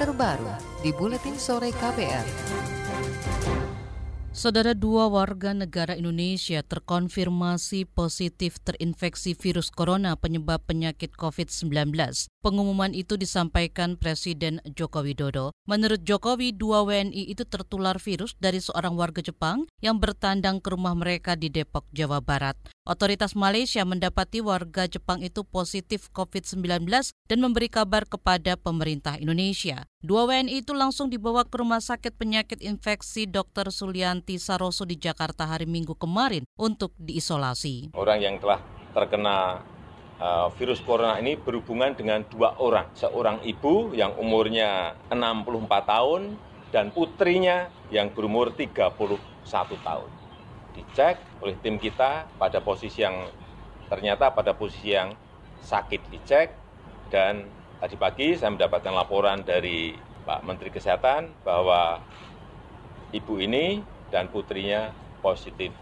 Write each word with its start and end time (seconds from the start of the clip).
terbaru 0.00 0.48
di 0.80 0.96
Buletin 0.96 1.36
Sore 1.36 1.76
KPR. 1.76 2.24
Saudara 4.32 4.72
dua 4.72 5.12
warga 5.12 5.52
negara 5.52 5.92
Indonesia 5.92 6.64
terkonfirmasi 6.64 7.84
positif 7.84 8.56
terinfeksi 8.64 9.36
virus 9.36 9.68
corona 9.68 10.16
penyebab 10.16 10.64
penyakit 10.64 11.12
COVID-19. 11.20 11.92
Pengumuman 12.40 12.96
itu 12.96 13.20
disampaikan 13.20 14.00
Presiden 14.00 14.64
Joko 14.72 15.04
Widodo. 15.04 15.52
Menurut 15.68 16.00
Jokowi, 16.00 16.56
dua 16.56 16.80
WNI 16.88 17.28
itu 17.28 17.44
tertular 17.44 18.00
virus 18.00 18.32
dari 18.40 18.64
seorang 18.64 18.96
warga 18.96 19.20
Jepang 19.20 19.68
yang 19.84 20.00
bertandang 20.00 20.64
ke 20.64 20.72
rumah 20.72 20.96
mereka 20.96 21.36
di 21.36 21.52
Depok, 21.52 21.84
Jawa 21.92 22.24
Barat. 22.24 22.56
Otoritas 22.90 23.38
Malaysia 23.38 23.86
mendapati 23.86 24.42
warga 24.42 24.90
Jepang 24.90 25.22
itu 25.22 25.46
positif 25.46 26.10
COVID-19 26.10 26.90
dan 27.30 27.38
memberi 27.38 27.70
kabar 27.70 28.02
kepada 28.02 28.58
pemerintah 28.58 29.14
Indonesia. 29.14 29.86
Dua 30.02 30.26
WNI 30.26 30.66
itu 30.66 30.74
langsung 30.74 31.06
dibawa 31.06 31.46
ke 31.46 31.54
Rumah 31.54 31.78
Sakit 31.78 32.18
Penyakit 32.18 32.58
Infeksi 32.58 33.30
Dr. 33.30 33.70
Sulianti 33.70 34.42
Saroso 34.42 34.82
di 34.82 34.98
Jakarta 34.98 35.46
hari 35.46 35.70
Minggu 35.70 35.94
kemarin 35.94 36.42
untuk 36.58 36.90
diisolasi. 36.98 37.94
Orang 37.94 38.26
yang 38.26 38.42
telah 38.42 38.58
terkena 38.90 39.62
uh, 40.18 40.50
virus 40.58 40.82
corona 40.82 41.14
ini 41.22 41.38
berhubungan 41.38 41.94
dengan 41.94 42.26
dua 42.26 42.58
orang. 42.58 42.90
Seorang 42.98 43.46
ibu 43.46 43.94
yang 43.94 44.18
umurnya 44.18 44.98
64 45.14 45.62
tahun 45.86 46.34
dan 46.74 46.90
putrinya 46.90 47.70
yang 47.94 48.10
berumur 48.10 48.50
31 48.50 48.98
tahun 49.78 50.19
dicek 50.72 51.18
oleh 51.42 51.56
tim 51.58 51.76
kita 51.76 52.30
pada 52.38 52.62
posisi 52.62 53.02
yang 53.02 53.26
ternyata 53.90 54.30
pada 54.30 54.54
posisi 54.54 54.94
yang 54.94 55.12
sakit 55.60 56.00
dicek. 56.10 56.48
Dan 57.10 57.42
tadi 57.82 57.98
pagi 57.98 58.38
saya 58.38 58.54
mendapatkan 58.54 58.94
laporan 58.94 59.42
dari 59.42 59.98
Pak 60.24 60.46
Menteri 60.46 60.70
Kesehatan 60.70 61.42
bahwa 61.42 61.98
ibu 63.10 63.34
ini 63.42 63.82
dan 64.14 64.30
putrinya 64.30 64.94
positif 65.18 65.74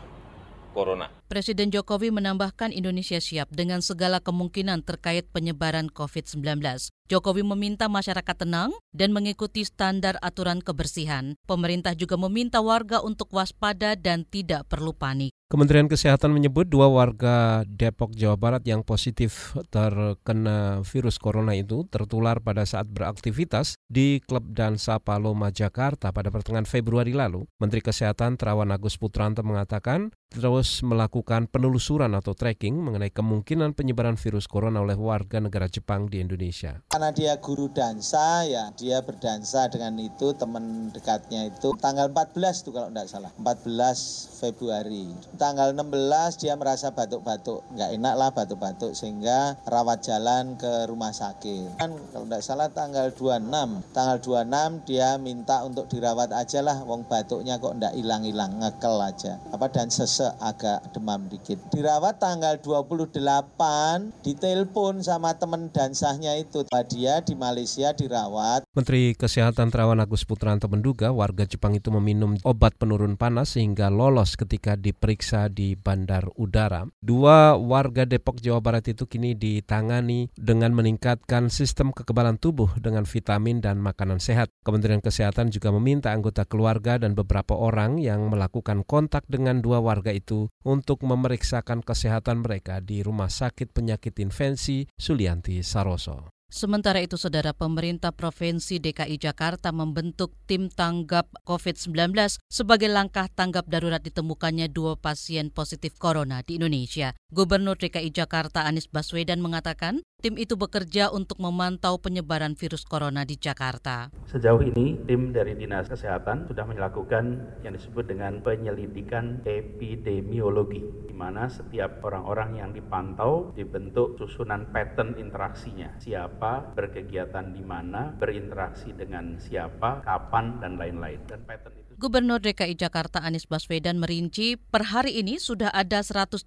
corona. 0.78 1.10
Presiden 1.26 1.74
Jokowi 1.74 2.14
menambahkan 2.14 2.70
Indonesia 2.70 3.18
siap 3.18 3.50
dengan 3.50 3.82
segala 3.82 4.22
kemungkinan 4.22 4.86
terkait 4.86 5.26
penyebaran 5.34 5.90
COVID-19. 5.90 6.62
Jokowi 7.10 7.42
meminta 7.42 7.90
masyarakat 7.90 8.46
tenang 8.46 8.70
dan 8.94 9.10
mengikuti 9.10 9.66
standar 9.66 10.14
aturan 10.22 10.62
kebersihan. 10.62 11.34
Pemerintah 11.50 11.98
juga 11.98 12.14
meminta 12.14 12.62
warga 12.62 13.02
untuk 13.02 13.34
waspada 13.34 13.98
dan 13.98 14.22
tidak 14.22 14.70
perlu 14.70 14.94
panik. 14.94 15.34
Kementerian 15.48 15.88
Kesehatan 15.88 16.36
menyebut 16.36 16.68
dua 16.68 16.92
warga 16.92 17.64
Depok, 17.64 18.12
Jawa 18.12 18.36
Barat 18.36 18.68
yang 18.68 18.84
positif 18.84 19.56
terkena 19.72 20.84
virus 20.84 21.16
corona 21.16 21.56
itu 21.56 21.88
tertular 21.88 22.36
pada 22.44 22.68
saat 22.68 22.84
beraktivitas 22.84 23.80
di 23.88 24.20
klub 24.20 24.44
dansa 24.52 25.00
Paloma, 25.00 25.48
Jakarta 25.48 26.12
pada 26.12 26.28
pertengahan 26.28 26.68
Februari 26.68 27.16
lalu. 27.16 27.48
Menteri 27.64 27.80
Kesehatan 27.80 28.36
Terawan 28.36 28.77
Agus 28.77 29.00
Putranto 29.00 29.40
mengatakan 29.40 30.12
terus 30.28 30.84
melakukan 30.84 31.48
penelusuran 31.48 32.12
atau 32.12 32.36
tracking 32.36 32.77
mengenai 32.77 33.08
kemungkinan 33.08 33.72
penyebaran 33.72 34.20
virus 34.20 34.44
corona 34.44 34.84
oleh 34.84 35.00
warga 35.00 35.40
negara 35.40 35.64
Jepang 35.72 36.12
di 36.12 36.20
Indonesia. 36.20 36.84
Karena 36.92 37.08
dia 37.08 37.40
guru 37.40 37.72
dansa, 37.72 38.44
ya 38.44 38.68
dia 38.77 39.00
berdansa 39.00 39.72
dengan 39.72 39.96
itu 39.96 40.36
teman 40.36 40.92
dekatnya 40.92 41.48
itu 41.48 41.72
tanggal 41.80 42.12
14 42.12 42.68
tuh 42.68 42.77
kalau 42.77 42.92
tidak 42.92 43.08
salah, 43.08 43.33
14 43.40 44.44
Februari. 44.44 45.08
Tanggal 45.39 45.70
16 45.70 46.42
dia 46.42 46.58
merasa 46.58 46.91
batuk-batuk, 46.91 47.62
nggak 47.70 47.94
enak 47.94 48.14
lah 48.19 48.34
batuk-batuk 48.34 48.91
sehingga 48.91 49.55
rawat 49.70 50.03
jalan 50.03 50.58
ke 50.58 50.91
rumah 50.91 51.14
sakit. 51.14 51.78
Kan 51.78 51.95
kalau 52.12 52.27
tidak 52.27 52.42
salah 52.42 52.69
tanggal 52.75 53.14
26, 53.14 53.95
tanggal 53.95 54.19
26 54.19 54.83
dia 54.83 55.14
minta 55.17 55.62
untuk 55.62 55.86
dirawat 55.86 56.34
aja 56.34 56.58
lah, 56.61 56.83
wong 56.83 57.06
batuknya 57.08 57.56
kok 57.62 57.78
ndak 57.78 57.95
hilang-hilang, 57.97 58.58
ngekel 58.61 58.98
aja. 59.00 59.39
Apa 59.55 59.70
dan 59.72 59.89
ses 59.89 60.20
agak 60.42 60.83
demam 60.90 61.30
dikit. 61.30 61.57
Dirawat 61.70 62.18
tanggal 62.20 62.61
28, 62.61 64.11
ditelepon 64.27 65.07
sama 65.07 65.39
teman 65.39 65.70
dansahnya 65.73 66.35
itu. 66.35 66.67
Dia 66.91 67.23
di 67.23 67.39
Malaysia 67.39 67.95
dirawat. 67.95 68.67
Menteri 68.78 69.18
Kesehatan 69.18 69.74
Terawan 69.74 69.98
Agus 69.98 70.22
Putranto 70.22 70.70
menduga 70.70 71.11
warga 71.11 71.42
Jepang 71.42 71.74
itu 71.74 71.90
meminum 71.90 72.39
obat 72.46 72.78
penurun 72.78 73.18
panas 73.18 73.58
sehingga 73.58 73.90
lolos 73.90 74.39
ketika 74.39 74.78
diperiksa 74.78 75.50
di 75.50 75.74
bandar 75.74 76.30
udara. 76.39 76.86
Dua 77.02 77.58
warga 77.58 78.06
Depok, 78.06 78.38
Jawa 78.38 78.62
Barat 78.62 78.86
itu 78.86 79.11
kini 79.11 79.34
ditangani 79.34 80.30
dengan 80.38 80.78
meningkatkan 80.78 81.50
sistem 81.50 81.90
kekebalan 81.90 82.38
tubuh 82.38 82.70
dengan 82.78 83.02
vitamin 83.02 83.58
dan 83.58 83.83
makanan 83.83 84.22
sehat. 84.22 84.55
Kementerian 84.62 85.02
Kesehatan 85.02 85.50
juga 85.50 85.74
meminta 85.74 86.14
anggota 86.14 86.46
keluarga 86.46 87.02
dan 87.02 87.18
beberapa 87.18 87.58
orang 87.58 87.98
yang 87.98 88.30
melakukan 88.30 88.86
kontak 88.86 89.27
dengan 89.27 89.58
dua 89.58 89.83
warga 89.83 90.14
itu 90.14 90.55
untuk 90.62 91.02
memeriksakan 91.02 91.83
kesehatan 91.83 92.46
mereka 92.46 92.78
di 92.78 93.02
Rumah 93.02 93.27
Sakit 93.27 93.74
Penyakit 93.74 94.14
Infeksi 94.22 94.86
Sulianti 94.94 95.67
Saroso. 95.67 96.37
Sementara 96.48 97.05
itu, 97.05 97.20
Saudara 97.20 97.53
Pemerintah 97.53 98.09
Provinsi 98.09 98.81
DKI 98.81 99.20
Jakarta 99.20 99.69
membentuk 99.69 100.33
tim 100.48 100.73
tanggap 100.73 101.29
COVID-19 101.45 102.17
sebagai 102.48 102.89
langkah 102.89 103.29
tanggap 103.29 103.69
darurat 103.69 104.01
ditemukannya 104.01 104.73
dua 104.73 104.97
pasien 104.97 105.53
positif 105.53 106.01
corona 106.01 106.41
di 106.41 106.57
Indonesia. 106.57 107.13
Gubernur 107.29 107.77
DKI 107.77 108.17
Jakarta 108.17 108.64
Anies 108.64 108.89
Baswedan 108.89 109.45
mengatakan 109.45 110.01
Tim 110.18 110.34
itu 110.34 110.58
bekerja 110.58 111.14
untuk 111.14 111.39
memantau 111.39 111.95
penyebaran 112.02 112.58
virus 112.58 112.83
corona 112.83 113.23
di 113.23 113.39
Jakarta. 113.39 114.11
Sejauh 114.27 114.67
ini, 114.67 114.98
tim 115.06 115.30
dari 115.30 115.55
Dinas 115.55 115.86
Kesehatan 115.86 116.51
sudah 116.51 116.67
melakukan 116.67 117.55
yang 117.62 117.70
disebut 117.70 118.11
dengan 118.11 118.42
penyelidikan 118.42 119.46
epidemiologi, 119.46 120.83
di 121.06 121.14
mana 121.14 121.46
setiap 121.46 122.02
orang-orang 122.02 122.58
yang 122.58 122.74
dipantau 122.74 123.55
dibentuk 123.55 124.18
susunan 124.18 124.67
pattern 124.74 125.14
interaksinya. 125.23 125.95
Siapa 126.02 126.74
berkegiatan 126.74 127.55
di 127.55 127.62
mana, 127.62 128.11
berinteraksi 128.19 128.90
dengan 128.99 129.38
siapa, 129.38 130.02
kapan, 130.02 130.58
dan 130.58 130.82
lain-lain. 130.82 131.31
Dan 131.31 131.46
pattern 131.46 131.77
Gubernur 131.99 132.38
DKI 132.38 132.79
Jakarta 132.79 133.19
Anies 133.26 133.50
Baswedan 133.50 133.99
merinci 133.99 134.55
per 134.55 134.94
hari 134.94 135.19
ini 135.19 135.43
sudah 135.43 135.67
ada 135.75 135.99
136 135.99 136.47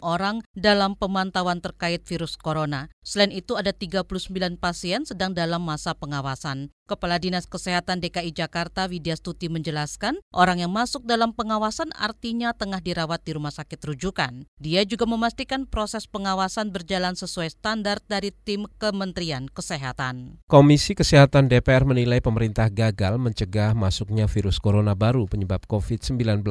orang 0.00 0.40
dalam 0.56 0.96
pemantauan 0.96 1.60
terkait 1.60 2.00
virus 2.08 2.40
corona. 2.40 2.88
Selain 3.04 3.28
itu 3.28 3.60
ada 3.60 3.76
39 3.76 4.08
pasien 4.56 5.04
sedang 5.04 5.36
dalam 5.36 5.60
masa 5.68 5.92
pengawasan. 5.92 6.72
Kepala 6.90 7.22
Dinas 7.22 7.46
Kesehatan 7.46 8.02
DKI 8.02 8.34
Jakarta 8.34 8.90
Widya 8.90 9.14
Stuti 9.14 9.46
menjelaskan, 9.46 10.18
orang 10.34 10.58
yang 10.58 10.74
masuk 10.74 11.06
dalam 11.06 11.30
pengawasan 11.30 11.94
artinya 11.94 12.50
tengah 12.50 12.82
dirawat 12.82 13.22
di 13.22 13.38
rumah 13.38 13.54
sakit 13.54 13.78
rujukan. 13.78 14.50
Dia 14.58 14.82
juga 14.82 15.06
memastikan 15.06 15.70
proses 15.70 16.10
pengawasan 16.10 16.74
berjalan 16.74 17.14
sesuai 17.14 17.54
standar 17.54 18.02
dari 18.10 18.34
tim 18.34 18.66
Kementerian 18.82 19.46
Kesehatan. 19.46 20.42
Komisi 20.50 20.98
Kesehatan 20.98 21.46
DPR 21.46 21.86
menilai 21.86 22.18
pemerintah 22.18 22.66
gagal 22.66 23.22
mencegah 23.22 23.70
masuknya 23.70 24.26
virus 24.26 24.58
corona 24.58 24.98
baru 24.98 25.30
penyebab 25.30 25.70
COVID-19. 25.70 26.42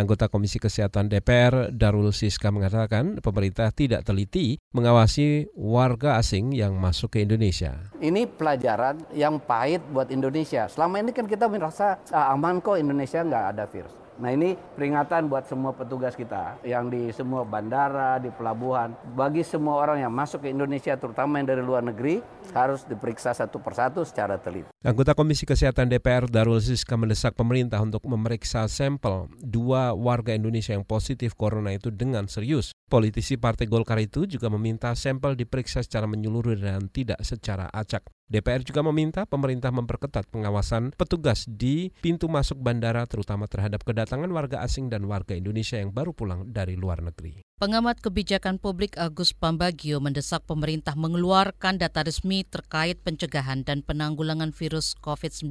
Anggota 0.00 0.32
Komisi 0.32 0.56
Kesehatan 0.56 1.12
DPR 1.12 1.68
Darul 1.68 2.16
Siska 2.16 2.48
mengatakan 2.48 3.20
pemerintah 3.20 3.68
tidak 3.68 4.08
teliti 4.08 4.56
mengawasi 4.72 5.52
warga 5.52 6.16
asing 6.16 6.56
yang 6.56 6.80
masuk 6.80 7.20
ke 7.20 7.28
Indonesia. 7.28 7.76
Ini 8.00 8.24
pelajaran 8.24 9.04
yang 9.12 9.36
pahit 9.36 9.84
buat 9.92 10.08
Indonesia. 10.08 10.64
Selama 10.72 11.04
ini 11.04 11.12
kan 11.12 11.28
kita 11.28 11.44
merasa 11.52 12.00
ah, 12.08 12.32
aman 12.32 12.64
kok 12.64 12.80
Indonesia 12.80 13.20
nggak 13.20 13.44
ada 13.52 13.68
virus. 13.68 13.92
Nah 14.20 14.36
ini 14.36 14.52
peringatan 14.52 15.32
buat 15.32 15.48
semua 15.48 15.72
petugas 15.72 16.12
kita 16.12 16.60
yang 16.60 16.92
di 16.92 17.08
semua 17.16 17.40
bandara, 17.40 18.20
di 18.20 18.28
pelabuhan. 18.28 18.92
Bagi 19.16 19.40
semua 19.40 19.80
orang 19.80 20.04
yang 20.04 20.12
masuk 20.12 20.44
ke 20.44 20.52
Indonesia 20.52 20.92
terutama 21.00 21.40
yang 21.40 21.48
dari 21.48 21.64
luar 21.64 21.80
negeri 21.80 22.20
harus 22.52 22.84
diperiksa 22.84 23.32
satu 23.32 23.56
persatu 23.64 24.04
secara 24.04 24.36
teliti. 24.36 24.68
Anggota 24.80 25.12
Komisi 25.12 25.44
Kesehatan 25.44 25.92
DPR 25.92 26.24
Darul 26.24 26.56
Siska 26.56 26.96
mendesak 26.96 27.36
pemerintah 27.36 27.84
untuk 27.84 28.00
memeriksa 28.08 28.64
sampel 28.64 29.28
dua 29.36 29.92
warga 29.92 30.32
Indonesia 30.32 30.72
yang 30.72 30.88
positif 30.88 31.36
corona 31.36 31.76
itu 31.76 31.92
dengan 31.92 32.32
serius. 32.32 32.72
Politisi 32.88 33.36
Partai 33.36 33.68
Golkar 33.68 34.00
itu 34.00 34.24
juga 34.24 34.48
meminta 34.48 34.88
sampel 34.96 35.36
diperiksa 35.36 35.84
secara 35.84 36.08
menyeluruh 36.08 36.56
dan 36.56 36.88
tidak 36.88 37.20
secara 37.20 37.68
acak. 37.68 38.08
DPR 38.30 38.62
juga 38.62 38.80
meminta 38.86 39.26
pemerintah 39.26 39.68
memperketat 39.74 40.30
pengawasan 40.30 40.94
petugas 40.94 41.50
di 41.50 41.90
pintu 41.98 42.30
masuk 42.30 42.62
bandara 42.62 43.02
terutama 43.04 43.50
terhadap 43.50 43.82
kedatangan 43.82 44.30
warga 44.30 44.62
asing 44.62 44.86
dan 44.86 45.04
warga 45.10 45.34
Indonesia 45.34 45.76
yang 45.76 45.90
baru 45.90 46.14
pulang 46.14 46.46
dari 46.46 46.78
luar 46.78 47.02
negeri. 47.02 47.42
Pengamat 47.58 47.98
kebijakan 47.98 48.62
publik 48.62 48.94
Agus 48.96 49.34
Pambagio 49.34 49.98
mendesak 49.98 50.46
pemerintah 50.46 50.94
mengeluarkan 50.94 51.82
data 51.82 52.06
resmi 52.06 52.46
terkait 52.46 53.02
pencegahan 53.02 53.66
dan 53.66 53.82
penanggulangan 53.82 54.54
virus 54.54 54.69
COVID-19 55.02 55.50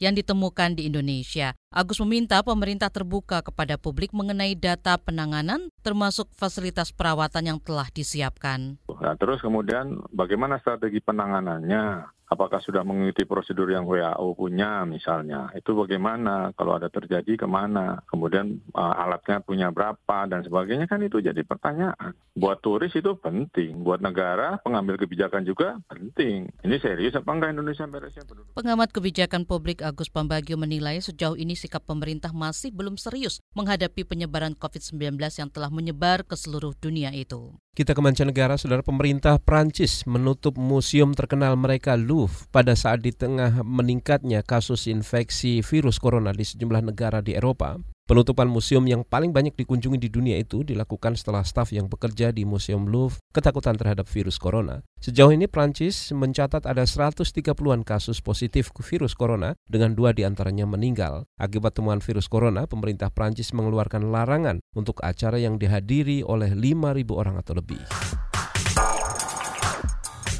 yang 0.00 0.16
ditemukan 0.16 0.80
di 0.80 0.88
Indonesia. 0.88 1.52
Agus 1.74 1.98
meminta 2.06 2.38
pemerintah 2.46 2.86
terbuka 2.86 3.42
kepada 3.42 3.74
publik 3.74 4.14
mengenai 4.14 4.54
data 4.54 4.94
penanganan 4.94 5.74
termasuk 5.82 6.30
fasilitas 6.30 6.94
perawatan 6.94 7.50
yang 7.50 7.58
telah 7.58 7.90
disiapkan. 7.90 8.78
Nah, 8.86 9.18
terus 9.18 9.42
kemudian 9.42 9.98
bagaimana 10.14 10.62
strategi 10.62 11.02
penanganannya? 11.02 12.14
apakah 12.34 12.58
sudah 12.58 12.82
mengikuti 12.82 13.28
prosedur 13.28 13.68
yang 13.68 13.84
WHO 13.84 14.34
punya 14.34 14.82
misalnya? 14.88 15.52
Itu 15.52 15.76
bagaimana? 15.76 16.50
Kalau 16.56 16.74
ada 16.74 16.88
terjadi 16.88 17.38
ke 17.38 17.46
mana? 17.46 18.00
Kemudian 18.08 18.58
uh, 18.74 18.94
alatnya 18.96 19.38
punya 19.44 19.68
berapa 19.70 20.26
dan 20.26 20.42
sebagainya 20.42 20.88
kan 20.88 20.98
itu 21.04 21.20
jadi 21.20 21.38
pertanyaan. 21.44 22.16
Buat 22.34 22.64
turis 22.64 22.90
itu 22.96 23.14
penting. 23.20 23.84
Buat 23.86 24.00
negara 24.02 24.58
pengambil 24.66 24.98
kebijakan 24.98 25.46
juga 25.46 25.78
penting. 25.86 26.50
Ini 26.64 26.76
serius 26.82 27.14
apa 27.14 27.30
enggak 27.30 27.54
Indonesia 27.54 27.86
beresnya? 27.86 28.26
Pengamat 28.58 28.90
kebijakan 28.90 29.46
publik 29.46 29.84
Agus 29.84 30.10
Pambagio 30.10 30.58
menilai 30.58 30.98
sejauh 30.98 31.38
ini 31.38 31.54
sikap 31.64 31.88
pemerintah 31.88 32.36
masih 32.36 32.68
belum 32.68 33.00
serius 33.00 33.40
menghadapi 33.56 34.04
penyebaran 34.04 34.52
COVID-19 34.52 35.16
yang 35.16 35.48
telah 35.48 35.72
menyebar 35.72 36.28
ke 36.28 36.36
seluruh 36.36 36.76
dunia 36.76 37.08
itu 37.16 37.56
kita 37.74 37.90
ke 37.90 37.98
mancanegara, 37.98 38.54
saudara 38.54 38.86
pemerintah 38.86 39.42
Prancis 39.42 40.06
menutup 40.06 40.54
museum 40.54 41.10
terkenal 41.10 41.58
mereka 41.58 41.98
Louvre 41.98 42.46
pada 42.54 42.78
saat 42.78 43.02
di 43.02 43.10
tengah 43.10 43.66
meningkatnya 43.66 44.46
kasus 44.46 44.86
infeksi 44.86 45.58
virus 45.58 45.98
corona 45.98 46.30
di 46.30 46.46
sejumlah 46.46 46.94
negara 46.94 47.18
di 47.18 47.34
Eropa. 47.34 47.93
Penutupan 48.04 48.52
museum 48.52 48.84
yang 48.84 49.00
paling 49.00 49.32
banyak 49.32 49.56
dikunjungi 49.56 49.96
di 49.96 50.12
dunia 50.12 50.36
itu 50.36 50.60
dilakukan 50.60 51.16
setelah 51.16 51.40
staf 51.40 51.72
yang 51.72 51.88
bekerja 51.88 52.36
di 52.36 52.44
Museum 52.44 52.84
Louvre 52.84 53.16
ketakutan 53.32 53.80
terhadap 53.80 54.04
virus 54.04 54.36
corona. 54.36 54.84
Sejauh 55.00 55.32
ini 55.32 55.48
Prancis 55.48 56.12
mencatat 56.12 56.68
ada 56.68 56.84
130-an 56.84 57.80
kasus 57.80 58.20
positif 58.20 58.68
virus 58.76 59.16
corona 59.16 59.56
dengan 59.64 59.96
dua 59.96 60.12
di 60.12 60.20
antaranya 60.20 60.68
meninggal. 60.68 61.24
Akibat 61.40 61.80
temuan 61.80 62.04
virus 62.04 62.28
corona, 62.28 62.68
pemerintah 62.68 63.08
Prancis 63.08 63.56
mengeluarkan 63.56 64.12
larangan 64.12 64.60
untuk 64.76 65.00
acara 65.00 65.40
yang 65.40 65.56
dihadiri 65.56 66.20
oleh 66.28 66.52
5.000 66.52 67.08
orang 67.08 67.40
atau 67.40 67.56
lebih. 67.56 67.80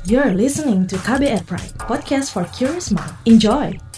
You're 0.05 0.37
listening 0.37 0.85
to 0.93 1.01
KBR 1.01 1.49
Pride, 1.49 1.81
podcast 1.81 2.29
for 2.29 2.45
curious 2.53 2.93
mind. 2.93 3.17
Enjoy! 3.25 3.94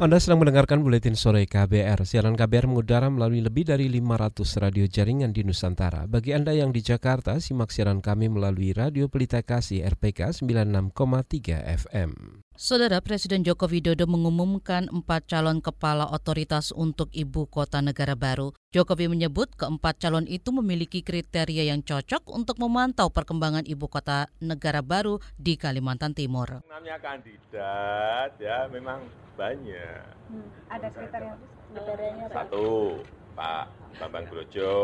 Anda 0.00 0.16
sedang 0.16 0.40
mendengarkan 0.40 0.80
Buletin 0.80 1.12
Sore 1.12 1.44
KBR. 1.44 2.08
Siaran 2.08 2.32
KBR 2.32 2.72
mengudara 2.72 3.12
melalui 3.12 3.44
lebih 3.44 3.68
dari 3.68 3.84
500 3.92 4.48
radio 4.56 4.88
jaringan 4.88 5.28
di 5.28 5.44
Nusantara. 5.44 6.08
Bagi 6.08 6.32
Anda 6.32 6.56
yang 6.56 6.72
di 6.72 6.80
Jakarta, 6.80 7.36
simak 7.36 7.68
siaran 7.68 8.00
kami 8.00 8.32
melalui 8.32 8.72
Radio 8.72 9.12
Pelita 9.12 9.44
Kasih 9.44 9.84
RPK 9.84 10.32
96,3 10.40 11.84
FM. 11.84 12.16
Saudara 12.60 13.00
Presiden 13.00 13.40
Joko 13.40 13.64
Widodo 13.64 14.04
mengumumkan 14.04 14.84
empat 14.92 15.32
calon 15.32 15.64
kepala 15.64 16.04
otoritas 16.12 16.76
untuk 16.76 17.08
ibu 17.16 17.48
kota 17.48 17.80
negara 17.80 18.12
baru. 18.12 18.52
Jokowi 18.76 19.08
menyebut 19.08 19.48
keempat 19.56 19.96
calon 19.96 20.28
itu 20.28 20.52
memiliki 20.52 21.00
kriteria 21.00 21.72
yang 21.72 21.80
cocok 21.80 22.28
untuk 22.28 22.60
memantau 22.60 23.08
perkembangan 23.08 23.64
ibu 23.64 23.88
kota 23.88 24.28
negara 24.44 24.84
baru 24.84 25.24
di 25.40 25.56
Kalimantan 25.56 26.12
Timur. 26.12 26.60
Namanya 26.68 27.00
kandidat 27.00 28.36
ya 28.36 28.68
memang 28.68 29.08
banyak. 29.40 30.04
Hmm, 30.28 30.48
ada 30.68 30.92
kriteria 30.92 31.40
kriterianya 31.72 32.28
Satu, 32.28 33.00
Pak 33.40 33.72
Bambang 33.96 34.28
Brojo. 34.28 34.76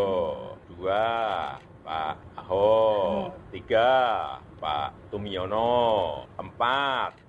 Dua, 0.73 1.61
Pak 1.85 2.41
Ahok. 2.41 3.37
Hmm. 3.37 3.53
Tiga, 3.53 3.93
Pak 4.65 5.13
Tumiono. 5.13 6.25
Empat, 6.41 7.26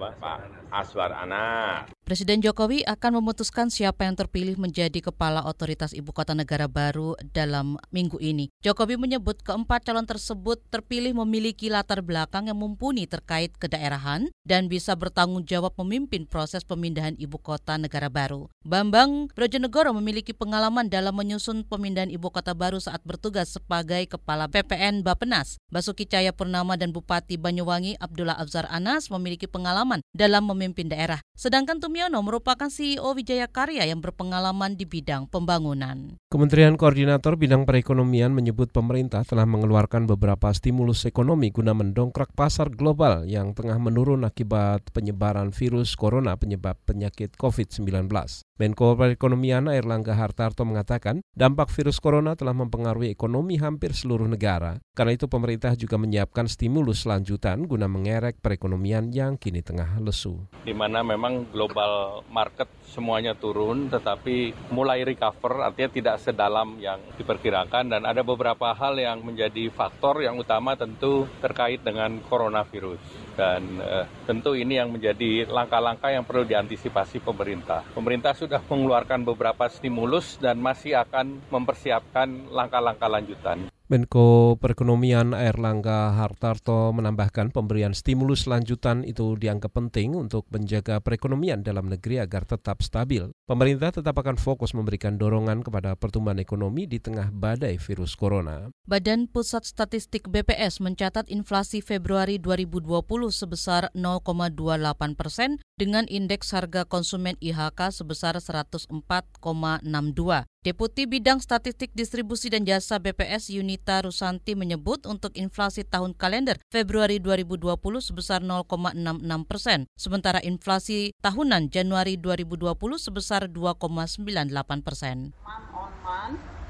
Pak 0.00 0.40
Aswar 0.72 1.12
Anas. 1.12 1.99
Presiden 2.10 2.42
Jokowi 2.42 2.82
akan 2.90 3.22
memutuskan 3.22 3.70
siapa 3.70 4.02
yang 4.02 4.18
terpilih 4.18 4.58
menjadi 4.58 4.98
kepala 4.98 5.46
otoritas 5.46 5.94
ibu 5.94 6.10
kota 6.10 6.34
negara 6.34 6.66
baru 6.66 7.14
dalam 7.30 7.78
minggu 7.94 8.18
ini. 8.18 8.50
Jokowi 8.66 8.98
menyebut 8.98 9.46
keempat 9.46 9.86
calon 9.86 10.10
tersebut 10.10 10.58
terpilih 10.74 11.14
memiliki 11.22 11.70
latar 11.70 12.02
belakang 12.02 12.50
yang 12.50 12.58
mumpuni 12.58 13.06
terkait 13.06 13.54
kedaerahan 13.62 14.26
dan 14.42 14.66
bisa 14.66 14.98
bertanggung 14.98 15.46
jawab 15.46 15.70
memimpin 15.78 16.26
proses 16.26 16.66
pemindahan 16.66 17.14
ibu 17.14 17.38
kota 17.38 17.78
negara 17.78 18.10
baru. 18.10 18.50
Bambang 18.66 19.30
Brojonegoro 19.30 19.94
memiliki 19.94 20.34
pengalaman 20.34 20.90
dalam 20.90 21.14
menyusun 21.14 21.62
pemindahan 21.62 22.10
ibu 22.10 22.26
kota 22.34 22.58
baru 22.58 22.82
saat 22.82 23.06
bertugas 23.06 23.54
sebagai 23.54 24.10
kepala 24.10 24.50
PPN 24.50 25.06
Bapenas. 25.06 25.62
Basuki 25.70 26.10
Cahaya 26.10 26.34
Purnama 26.34 26.74
dan 26.74 26.90
Bupati 26.90 27.38
Banyuwangi 27.38 28.02
Abdullah 28.02 28.34
Afzar 28.34 28.66
Anas 28.66 29.14
memiliki 29.14 29.46
pengalaman 29.46 30.02
dalam 30.10 30.50
memimpin 30.50 30.90
daerah. 30.90 31.22
Sedangkan 31.38 31.78
Tumi 31.78 31.99
Sumiono 32.00 32.24
merupakan 32.24 32.72
CEO 32.72 33.12
Wijaya 33.12 33.44
Karya 33.44 33.84
yang 33.84 34.00
berpengalaman 34.00 34.72
di 34.72 34.88
bidang 34.88 35.28
pembangunan. 35.28 36.16
Kementerian 36.32 36.80
Koordinator 36.80 37.36
Bidang 37.36 37.68
Perekonomian 37.68 38.32
menyebut 38.32 38.72
pemerintah 38.72 39.20
telah 39.20 39.44
mengeluarkan 39.44 40.08
beberapa 40.08 40.48
stimulus 40.56 41.04
ekonomi 41.04 41.52
guna 41.52 41.76
mendongkrak 41.76 42.32
pasar 42.32 42.72
global 42.72 43.28
yang 43.28 43.52
tengah 43.52 43.76
menurun 43.76 44.24
akibat 44.24 44.88
penyebaran 44.96 45.52
virus 45.52 45.92
corona 45.92 46.40
penyebab 46.40 46.80
penyakit 46.88 47.36
COVID-19. 47.36 48.08
Menko 48.56 48.96
Perekonomian 48.96 49.68
Airlangga 49.68 50.16
Hartarto 50.16 50.64
mengatakan 50.64 51.20
dampak 51.36 51.68
virus 51.68 52.00
corona 52.00 52.32
telah 52.32 52.56
mempengaruhi 52.56 53.12
ekonomi 53.12 53.60
hampir 53.60 53.92
seluruh 53.92 54.28
negara. 54.28 54.80
Karena 54.92 55.16
itu 55.16 55.32
pemerintah 55.32 55.72
juga 55.76 55.96
menyiapkan 55.96 56.44
stimulus 56.44 57.08
lanjutan 57.08 57.64
guna 57.64 57.88
mengerek 57.88 58.36
perekonomian 58.44 59.16
yang 59.16 59.40
kini 59.40 59.64
tengah 59.64 59.96
lesu. 60.04 60.44
Di 60.68 60.76
mana 60.76 61.00
memang 61.00 61.48
global 61.48 61.89
market 62.28 62.68
semuanya 62.90 63.38
turun 63.38 63.86
tetapi 63.86 64.52
mulai 64.74 65.06
recover 65.06 65.62
artinya 65.62 65.90
tidak 65.90 66.16
sedalam 66.18 66.76
yang 66.82 66.98
diperkirakan 67.14 67.86
dan 67.86 68.02
ada 68.02 68.20
beberapa 68.26 68.74
hal 68.74 68.98
yang 68.98 69.22
menjadi 69.22 69.70
faktor 69.70 70.26
yang 70.26 70.34
utama 70.36 70.74
tentu 70.74 71.30
terkait 71.38 71.80
dengan 71.86 72.18
coronavirus 72.26 73.00
dan 73.38 73.62
uh, 73.80 74.04
tentu 74.26 74.52
ini 74.52 74.76
yang 74.76 74.92
menjadi 74.92 75.48
langkah-langkah 75.48 76.12
yang 76.12 76.26
perlu 76.28 76.44
diantisipasi 76.44 77.24
pemerintah. 77.24 77.86
Pemerintah 77.96 78.36
sudah 78.36 78.60
mengeluarkan 78.68 79.24
beberapa 79.24 79.64
stimulus 79.72 80.36
dan 80.36 80.60
masih 80.60 80.98
akan 81.00 81.40
mempersiapkan 81.48 82.52
langkah-langkah 82.52 83.08
lanjutan. 83.08 83.79
Menko 83.90 84.54
Perekonomian 84.62 85.34
Erlangga 85.34 86.14
Hartarto 86.14 86.94
menambahkan 86.94 87.50
pemberian 87.50 87.90
stimulus 87.90 88.46
lanjutan 88.46 89.02
itu 89.02 89.34
dianggap 89.34 89.74
penting 89.74 90.14
untuk 90.14 90.46
menjaga 90.54 91.02
perekonomian 91.02 91.66
dalam 91.66 91.90
negeri 91.90 92.22
agar 92.22 92.46
tetap 92.46 92.86
stabil. 92.86 93.34
Pemerintah 93.50 93.90
tetap 93.90 94.14
akan 94.14 94.38
fokus 94.38 94.78
memberikan 94.78 95.18
dorongan 95.18 95.66
kepada 95.66 95.98
pertumbuhan 95.98 96.38
ekonomi 96.38 96.86
di 96.86 97.02
tengah 97.02 97.34
badai 97.34 97.82
virus 97.82 98.14
corona. 98.14 98.70
Badan 98.86 99.26
Pusat 99.26 99.66
Statistik 99.66 100.30
BPS 100.30 100.78
mencatat 100.78 101.26
inflasi 101.26 101.82
Februari 101.82 102.38
2020 102.38 102.94
sebesar 103.34 103.90
0,28 103.98 105.18
persen 105.18 105.58
dengan 105.74 106.06
indeks 106.06 106.54
harga 106.54 106.86
konsumen 106.86 107.34
IHK 107.42 107.90
sebesar 107.90 108.38
104,62. 108.38 110.46
Deputi 110.60 111.08
Bidang 111.08 111.40
Statistik 111.40 111.88
Distribusi 111.96 112.52
dan 112.52 112.68
Jasa 112.68 113.00
BPS 113.00 113.48
Yunita 113.48 114.04
Rusanti 114.04 114.52
menyebut 114.52 115.08
untuk 115.08 115.32
inflasi 115.32 115.88
tahun 115.88 116.12
kalender 116.12 116.60
Februari 116.68 117.16
2020 117.16 117.80
sebesar 118.04 118.44
0,66 118.44 119.00
persen, 119.48 119.88
sementara 119.96 120.36
inflasi 120.44 121.16
tahunan 121.24 121.72
Januari 121.72 122.20
2020 122.20 122.76
sebesar 123.00 123.48
2,98 123.48 124.84
persen. 124.84 125.32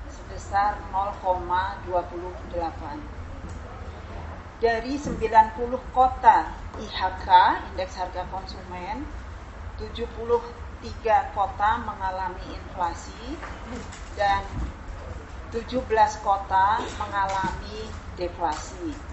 Sebesar 0.07 0.79
0,28. 0.95 1.83
Dari 4.63 4.95
90 5.03 5.19
kota 5.91 6.47
IHK, 6.79 7.29
Indeks 7.75 7.99
Harga 7.99 8.23
Konsumen, 8.31 9.03
70 9.83 10.07
tiga 10.81 11.29
kota 11.37 11.85
mengalami 11.85 12.57
inflasi 12.57 13.37
dan 14.17 14.43
17 15.53 15.85
kota 16.25 16.81
mengalami 16.97 17.89
deflasi. 18.17 19.10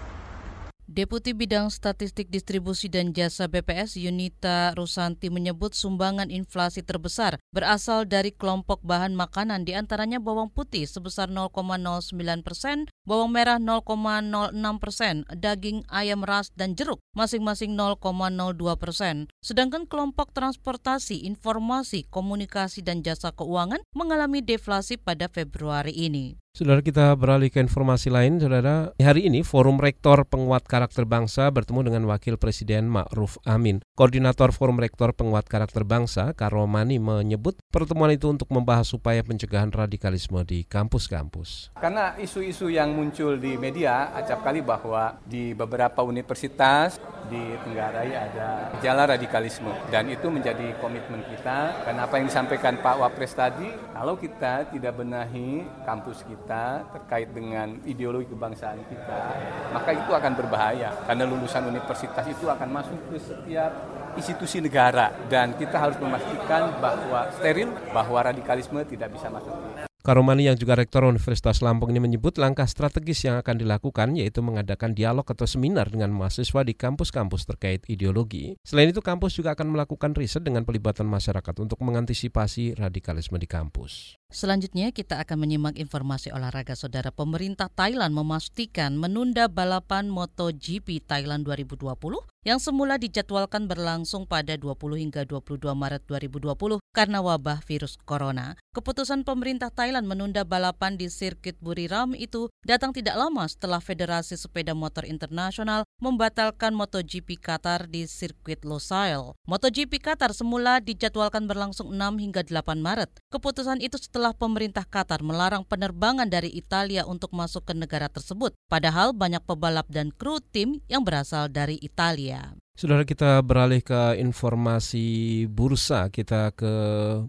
Deputi 0.88 1.36
Bidang 1.36 1.68
Statistik 1.68 2.32
Distribusi 2.32 2.88
dan 2.88 3.12
Jasa 3.12 3.44
BPS 3.44 4.00
Yunita 4.00 4.72
Rusanti 4.72 5.28
menyebut 5.28 5.76
sumbangan 5.76 6.32
inflasi 6.32 6.80
terbesar 6.80 7.36
berasal 7.52 8.08
dari 8.08 8.32
kelompok 8.32 8.80
bahan 8.80 9.12
makanan 9.12 9.68
di 9.68 9.76
antaranya 9.76 10.16
bawang 10.16 10.48
putih 10.48 10.88
sebesar 10.88 11.28
0,09 11.28 12.16
persen, 12.40 12.88
bawang 13.04 13.28
merah 13.28 13.60
0,06 13.60 14.56
persen, 14.80 15.28
daging 15.28 15.84
ayam 15.92 16.24
ras 16.24 16.48
dan 16.56 16.72
jeruk 16.72 17.04
masing-masing 17.12 17.76
0,02 17.76 18.56
persen. 18.80 19.28
Sedangkan 19.44 19.84
kelompok 19.84 20.32
transportasi, 20.32 21.28
informasi, 21.28 22.08
komunikasi 22.08 22.80
dan 22.80 23.04
jasa 23.04 23.28
keuangan 23.36 23.84
mengalami 23.92 24.40
deflasi 24.40 24.96
pada 24.96 25.28
Februari 25.28 25.92
ini. 25.92 26.40
Saudara 26.58 26.82
kita 26.82 27.14
beralih 27.14 27.54
ke 27.54 27.62
informasi 27.62 28.10
lain, 28.10 28.42
saudara. 28.42 28.90
Hari 28.98 29.30
ini 29.30 29.46
Forum 29.46 29.78
Rektor 29.78 30.26
Penguat 30.26 30.66
Karakter 30.66 31.06
Bangsa 31.06 31.46
bertemu 31.54 31.86
dengan 31.86 32.10
Wakil 32.10 32.34
Presiden 32.34 32.90
Ma'ruf 32.90 33.38
Amin. 33.46 33.78
Koordinator 33.94 34.50
Forum 34.50 34.82
Rektor 34.82 35.14
Penguat 35.14 35.46
Karakter 35.46 35.86
Bangsa, 35.86 36.34
Karomani, 36.34 36.98
menyebut 36.98 37.62
pertemuan 37.70 38.10
itu 38.10 38.26
untuk 38.26 38.50
membahas 38.50 38.90
upaya 38.90 39.22
pencegahan 39.22 39.70
radikalisme 39.70 40.42
di 40.42 40.66
kampus-kampus. 40.66 41.78
Karena 41.78 42.18
isu-isu 42.18 42.66
yang 42.66 42.90
muncul 42.90 43.38
di 43.38 43.54
media, 43.54 44.10
acap 44.18 44.42
kali 44.42 44.58
bahwa 44.58 45.14
di 45.30 45.54
beberapa 45.54 46.02
universitas 46.02 46.98
di 47.30 47.54
Tenggarai 47.62 48.10
ada 48.18 48.74
gejala 48.74 49.14
radikalisme. 49.14 49.70
Dan 49.94 50.10
itu 50.10 50.26
menjadi 50.26 50.74
komitmen 50.82 51.22
kita. 51.22 51.86
Karena 51.86 52.08
apa 52.08 52.18
yang 52.18 52.26
disampaikan 52.26 52.82
Pak 52.82 52.98
Wapres 52.98 53.36
tadi, 53.36 53.70
kalau 53.94 54.18
kita 54.18 54.66
tidak 54.74 54.98
benahi 54.98 55.62
kampus 55.86 56.24
kita, 56.26 56.47
kita 56.48 56.80
terkait 56.96 57.28
dengan 57.36 57.76
ideologi 57.84 58.24
kebangsaan 58.32 58.80
kita, 58.88 59.20
maka 59.68 59.92
itu 59.92 60.08
akan 60.16 60.32
berbahaya 60.32 60.96
karena 61.04 61.28
lulusan 61.28 61.68
universitas 61.68 62.24
itu 62.24 62.48
akan 62.48 62.72
masuk 62.72 62.96
ke 63.12 63.20
setiap 63.20 63.68
institusi 64.16 64.64
negara 64.64 65.12
dan 65.28 65.52
kita 65.60 65.76
harus 65.76 66.00
memastikan 66.00 66.72
bahwa 66.80 67.28
steril 67.36 67.68
bahwa 67.92 68.32
radikalisme 68.32 68.80
tidak 68.88 69.12
bisa 69.12 69.28
masuk. 69.28 69.52
Karomani 70.00 70.48
yang 70.48 70.56
juga 70.56 70.72
Rektor 70.72 71.04
Universitas 71.04 71.60
Lampung 71.60 71.92
ini 71.92 72.00
menyebut 72.00 72.40
langkah 72.40 72.64
strategis 72.64 73.28
yang 73.28 73.36
akan 73.36 73.60
dilakukan 73.60 74.16
yaitu 74.16 74.40
mengadakan 74.40 74.96
dialog 74.96 75.28
atau 75.28 75.44
seminar 75.44 75.92
dengan 75.92 76.16
mahasiswa 76.16 76.64
di 76.64 76.72
kampus-kampus 76.72 77.44
terkait 77.44 77.84
ideologi. 77.92 78.56
Selain 78.64 78.88
itu, 78.88 79.04
kampus 79.04 79.36
juga 79.36 79.52
akan 79.52 79.76
melakukan 79.76 80.16
riset 80.16 80.40
dengan 80.40 80.64
pelibatan 80.64 81.04
masyarakat 81.04 81.52
untuk 81.60 81.84
mengantisipasi 81.84 82.80
radikalisme 82.80 83.36
di 83.36 83.44
kampus. 83.44 84.16
Selanjutnya 84.28 84.92
kita 84.92 85.24
akan 85.24 85.40
menyimak 85.40 85.80
informasi 85.80 86.28
olahraga 86.36 86.76
saudara 86.76 87.08
pemerintah 87.08 87.72
Thailand 87.72 88.12
memastikan 88.12 88.92
menunda 89.00 89.48
balapan 89.48 90.12
MotoGP 90.12 91.00
Thailand 91.08 91.48
2020 91.48 91.96
yang 92.44 92.60
semula 92.60 93.00
dijadwalkan 93.00 93.68
berlangsung 93.68 94.28
pada 94.28 94.56
20 94.56 95.00
hingga 95.00 95.24
22 95.24 95.68
Maret 95.72 96.04
2020 96.04 96.80
karena 96.92 97.24
wabah 97.24 97.64
virus 97.64 97.96
corona. 98.04 98.56
Keputusan 98.76 99.24
pemerintah 99.24 99.68
Thailand 99.68 100.04
menunda 100.04 100.44
balapan 100.48 101.00
di 101.00 101.08
sirkuit 101.12 101.56
Buriram 101.60 102.16
itu 102.16 102.52
datang 102.64 102.92
tidak 102.92 103.16
lama 103.16 103.48
setelah 103.48 103.80
Federasi 103.80 104.36
Sepeda 104.36 104.76
Motor 104.76 105.08
Internasional 105.08 105.88
membatalkan 106.04 106.76
MotoGP 106.76 107.40
Qatar 107.40 107.88
di 107.88 108.04
sirkuit 108.04 108.60
Losail. 108.64 109.32
MotoGP 109.48 110.00
Qatar 110.00 110.36
semula 110.36 110.84
dijadwalkan 110.84 111.48
berlangsung 111.48 111.92
6 111.92 111.96
hingga 112.22 112.44
8 112.44 112.80
Maret. 112.80 113.10
Keputusan 113.28 113.78
itu 113.84 113.94
setelah 114.00 114.17
pemerintah 114.34 114.82
Qatar 114.82 115.22
melarang 115.22 115.62
penerbangan 115.62 116.26
dari 116.26 116.50
Italia 116.50 117.06
untuk 117.06 117.30
masuk 117.30 117.70
ke 117.70 117.74
negara 117.78 118.10
tersebut, 118.10 118.58
padahal 118.66 119.14
banyak 119.14 119.40
pebalap 119.46 119.86
dan 119.86 120.10
kru 120.10 120.42
tim 120.42 120.82
yang 120.90 121.06
berasal 121.06 121.46
dari 121.46 121.78
Italia. 121.78 122.58
Saudara 122.78 123.02
kita 123.02 123.42
beralih 123.42 123.82
ke 123.82 124.18
informasi 124.22 125.46
bursa, 125.50 126.14
kita 126.14 126.54
ke 126.54 126.72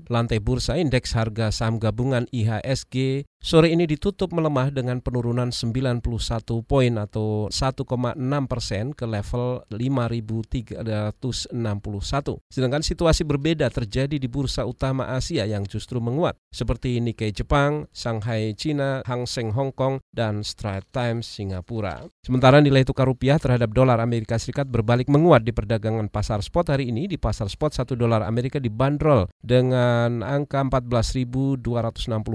lantai 0.05 0.37
bursa 0.37 0.77
indeks 0.77 1.17
harga 1.17 1.49
saham 1.49 1.81
gabungan 1.81 2.29
IHSG 2.29 3.25
Sore 3.39 3.71
ini 3.71 3.87
ditutup 3.87 4.35
melemah 4.35 4.67
dengan 4.67 4.99
penurunan 4.99 5.47
91 5.47 6.03
poin 6.67 6.91
atau 6.99 7.47
1,6 7.47 7.87
persen 8.51 8.91
ke 8.91 9.07
level 9.07 9.63
5.361. 9.71 11.47
Sedangkan 12.51 12.83
situasi 12.83 13.23
berbeda 13.23 13.71
terjadi 13.71 14.19
di 14.19 14.27
bursa 14.27 14.67
utama 14.67 15.15
Asia 15.15 15.47
yang 15.47 15.63
justru 15.63 16.03
menguat, 16.03 16.35
seperti 16.51 16.99
Nikkei 16.99 17.31
Jepang, 17.31 17.87
Shanghai 17.95 18.51
China, 18.59 19.07
Hang 19.07 19.23
Seng 19.23 19.55
Hong 19.55 19.71
Kong, 19.71 20.03
dan 20.11 20.43
Straits 20.43 20.91
Times 20.91 21.23
Singapura. 21.23 22.11
Sementara 22.19 22.59
nilai 22.59 22.83
tukar 22.83 23.07
rupiah 23.07 23.39
terhadap 23.39 23.71
dolar 23.71 24.03
Amerika 24.03 24.35
Serikat 24.35 24.67
berbalik 24.67 25.07
menguat 25.07 25.47
di 25.47 25.55
perdagangan 25.55 26.11
pasar 26.11 26.43
spot 26.43 26.75
hari 26.75 26.91
ini. 26.91 27.07
Di 27.07 27.15
pasar 27.15 27.47
spot 27.47 27.71
1 27.71 27.95
dolar 27.95 28.19
Amerika 28.27 28.59
dibanderol 28.59 29.31
dengan 29.39 30.27
angka 30.27 30.59
14.260 30.59 31.63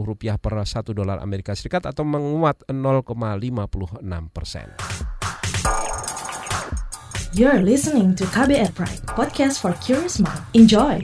rupiah 0.00 0.40
per 0.40 0.56
1 0.56 0.93
dolar 0.94 1.18
Amerika 1.18 1.52
Serikat 1.58 1.84
atau 1.90 2.06
menguat 2.06 2.62
0,56 2.70 4.00
persen. 4.30 4.70
You're 7.34 7.66
listening 7.66 8.14
to 8.14 8.24
KBR 8.30 8.70
Pride, 8.78 9.02
podcast 9.10 9.58
for 9.58 9.74
curious 9.82 10.22
mind. 10.22 10.38
Enjoy! 10.54 11.02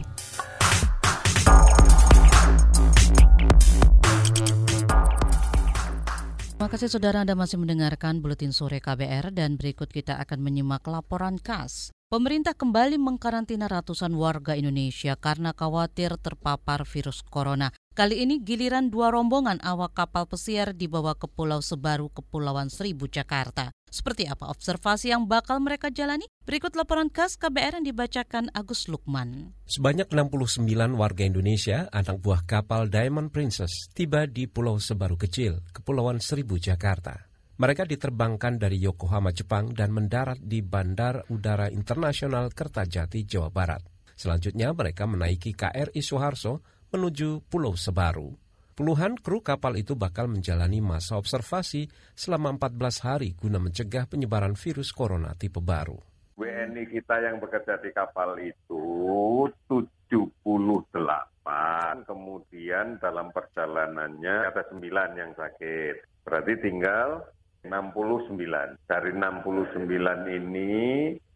Terima 6.61 6.77
kasih 6.77 6.93
saudara 6.93 7.27
Anda 7.27 7.35
masih 7.35 7.59
mendengarkan 7.59 8.23
Buletin 8.23 8.55
Sore 8.55 8.79
KBR 8.79 9.35
dan 9.35 9.59
berikut 9.59 9.91
kita 9.91 10.23
akan 10.23 10.39
menyimak 10.45 10.87
laporan 10.87 11.41
khas. 11.41 11.91
Pemerintah 12.13 12.53
kembali 12.53 13.01
mengkarantina 13.01 13.65
ratusan 13.65 14.13
warga 14.13 14.55
Indonesia 14.55 15.17
karena 15.17 15.57
khawatir 15.57 16.15
terpapar 16.21 16.83
virus 16.83 17.25
corona. 17.25 17.73
Kali 17.91 18.23
ini 18.23 18.39
giliran 18.39 18.87
dua 18.87 19.11
rombongan 19.11 19.59
awak 19.67 19.99
kapal 19.99 20.23
pesiar 20.31 20.79
dibawa 20.79 21.19
ke 21.19 21.27
Pulau 21.27 21.59
Sebaru, 21.59 22.07
Kepulauan 22.15 22.71
Seribu, 22.71 23.11
Jakarta. 23.11 23.75
Seperti 23.91 24.31
apa 24.31 24.47
observasi 24.47 25.11
yang 25.11 25.27
bakal 25.27 25.59
mereka 25.59 25.91
jalani? 25.91 26.31
Berikut 26.47 26.79
laporan 26.79 27.11
khas 27.11 27.35
KBR 27.35 27.83
yang 27.83 27.87
dibacakan 27.91 28.47
Agus 28.55 28.87
Lukman. 28.87 29.59
Sebanyak 29.67 30.07
69 30.07 30.71
warga 30.95 31.27
Indonesia, 31.27 31.91
anak 31.91 32.23
buah 32.23 32.47
kapal 32.47 32.87
Diamond 32.87 33.35
Princess, 33.35 33.91
tiba 33.91 34.23
di 34.31 34.47
Pulau 34.47 34.79
Sebaru 34.79 35.19
Kecil, 35.19 35.59
Kepulauan 35.75 36.23
Seribu, 36.23 36.63
Jakarta. 36.63 37.27
Mereka 37.59 37.91
diterbangkan 37.91 38.55
dari 38.55 38.79
Yokohama, 38.79 39.35
Jepang 39.35 39.75
dan 39.75 39.91
mendarat 39.91 40.39
di 40.39 40.63
Bandar 40.63 41.27
Udara 41.27 41.67
Internasional 41.67 42.55
Kertajati, 42.55 43.27
Jawa 43.27 43.51
Barat. 43.51 43.83
Selanjutnya 44.15 44.71
mereka 44.71 45.11
menaiki 45.11 45.59
KRI 45.59 45.99
Soeharto 45.99 46.63
menuju 46.91 47.47
Pulau 47.47 47.79
Sebaru. 47.79 48.35
Puluhan 48.75 49.21
kru 49.21 49.45
kapal 49.45 49.77
itu 49.77 49.93
bakal 49.93 50.27
menjalani 50.27 50.81
masa 50.81 51.21
observasi 51.21 51.87
selama 52.17 52.57
14 52.57 53.07
hari 53.07 53.37
guna 53.37 53.61
mencegah 53.61 54.09
penyebaran 54.09 54.57
virus 54.57 54.91
corona 54.91 55.37
tipe 55.37 55.61
baru. 55.61 56.01
WNI 56.41 56.89
kita 56.89 57.21
yang 57.21 57.37
bekerja 57.39 57.77
di 57.85 57.93
kapal 57.93 58.41
itu 58.41 59.45
78, 59.69 62.09
kemudian 62.09 62.97
dalam 62.97 63.29
perjalanannya 63.31 64.49
ada 64.49 64.65
9 64.73 65.21
yang 65.21 65.37
sakit. 65.37 66.25
Berarti 66.25 66.53
tinggal 66.65 67.29
69. 67.69 68.41
Dari 68.89 69.13
69 69.13 69.85
ini 70.33 70.73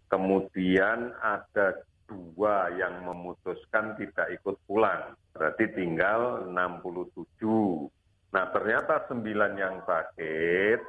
kemudian 0.09 1.13
ada 1.21 1.85
dua 2.09 2.71
yang 2.77 3.05
memutuskan 3.05 3.97
tidak 3.97 4.29
ikut 4.41 4.57
pulang. 4.69 5.17
Berarti 5.33 5.65
tinggal 5.75 6.47
67. 6.49 7.25
Nah 8.35 8.45
ternyata 8.51 9.07
sembilan 9.09 9.53
yang 9.55 9.77
sakit, 9.87 10.81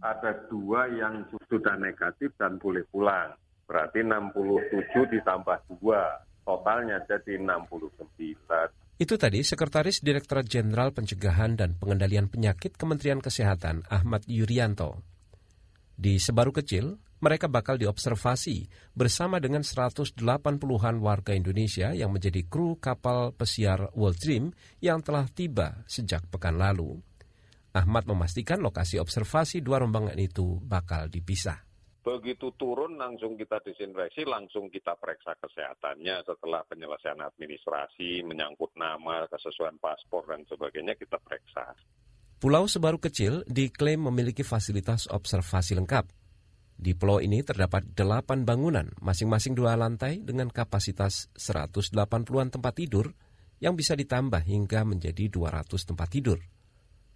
ada 0.00 0.32
dua 0.48 0.88
yang 0.88 1.26
sudah 1.50 1.76
negatif 1.76 2.32
dan 2.40 2.56
boleh 2.56 2.86
pulang. 2.88 3.34
Berarti 3.68 4.04
67 4.04 5.12
ditambah 5.18 5.58
dua, 5.78 6.20
totalnya 6.44 7.00
jadi 7.08 7.40
69. 7.40 9.00
Itu 9.02 9.18
tadi 9.18 9.42
Sekretaris 9.42 10.04
Direktorat 10.04 10.46
Jenderal 10.46 10.94
Pencegahan 10.94 11.58
dan 11.58 11.74
Pengendalian 11.74 12.30
Penyakit 12.30 12.78
Kementerian 12.78 13.18
Kesehatan 13.18 13.82
Ahmad 13.90 14.22
Yuryanto. 14.30 15.02
Di 15.98 16.22
Sebaru 16.22 16.54
Kecil, 16.54 17.02
mereka 17.22 17.46
bakal 17.46 17.78
diobservasi 17.78 18.66
bersama 18.98 19.38
dengan 19.38 19.62
180-an 19.62 20.96
warga 20.98 21.32
Indonesia 21.32 21.94
yang 21.94 22.10
menjadi 22.10 22.42
kru 22.50 22.76
kapal 22.82 23.30
pesiar 23.30 23.94
World 23.94 24.18
Dream 24.18 24.50
yang 24.82 25.00
telah 25.06 25.30
tiba 25.30 25.86
sejak 25.86 26.26
pekan 26.26 26.58
lalu. 26.58 26.98
Ahmad 27.72 28.04
memastikan 28.04 28.60
lokasi 28.60 29.00
observasi 29.00 29.64
dua 29.64 29.80
rombongan 29.80 30.18
itu 30.18 30.60
bakal 30.60 31.08
dipisah. 31.08 31.62
Begitu 32.02 32.50
turun 32.58 32.98
langsung 32.98 33.38
kita 33.38 33.62
disinfeksi, 33.62 34.26
langsung 34.26 34.66
kita 34.66 34.98
periksa 34.98 35.38
kesehatannya 35.38 36.26
setelah 36.26 36.66
penyelesaian 36.66 37.22
administrasi, 37.22 38.26
menyangkut 38.26 38.74
nama, 38.74 39.30
kesesuaian 39.30 39.78
paspor, 39.78 40.26
dan 40.26 40.42
sebagainya 40.50 40.98
kita 40.98 41.22
periksa. 41.22 41.78
Pulau 42.42 42.66
Sebaru 42.66 42.98
Kecil 42.98 43.46
diklaim 43.46 44.02
memiliki 44.02 44.42
fasilitas 44.42 45.06
observasi 45.06 45.78
lengkap, 45.78 46.10
di 46.82 46.98
pulau 46.98 47.22
ini 47.22 47.46
terdapat 47.46 47.94
delapan 47.94 48.42
bangunan, 48.42 48.90
masing-masing 48.98 49.54
dua 49.54 49.78
lantai 49.78 50.18
dengan 50.18 50.50
kapasitas 50.50 51.30
180-an 51.38 52.50
tempat 52.50 52.74
tidur 52.74 53.14
yang 53.62 53.78
bisa 53.78 53.94
ditambah 53.94 54.42
hingga 54.42 54.82
menjadi 54.82 55.30
200 55.30 55.70
tempat 55.70 56.08
tidur. 56.10 56.42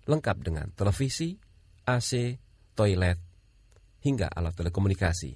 Lengkap 0.07 0.37
dengan 0.39 0.71
televisi, 0.71 1.35
AC, 1.83 2.39
toilet, 2.79 3.19
hingga 4.07 4.31
alat 4.31 4.55
telekomunikasi. 4.55 5.35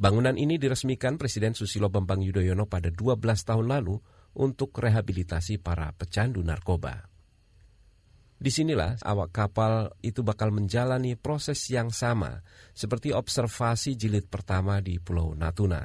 Bangunan 0.00 0.40
ini 0.40 0.56
diresmikan 0.56 1.20
Presiden 1.20 1.52
Susilo 1.52 1.92
Bambang 1.92 2.24
Yudhoyono 2.24 2.64
pada 2.64 2.88
12 2.88 3.20
tahun 3.20 3.68
lalu 3.68 4.00
untuk 4.40 4.72
rehabilitasi 4.72 5.60
para 5.60 5.92
pecandu 5.92 6.40
narkoba. 6.40 7.09
Di 8.40 8.48
sinilah 8.48 8.96
awak 9.04 9.36
kapal 9.36 9.92
itu 10.00 10.24
bakal 10.24 10.48
menjalani 10.48 11.12
proses 11.12 11.60
yang 11.68 11.92
sama 11.92 12.40
seperti 12.72 13.12
observasi 13.12 14.00
jilid 14.00 14.32
pertama 14.32 14.80
di 14.80 14.96
Pulau 14.96 15.36
Natuna. 15.36 15.84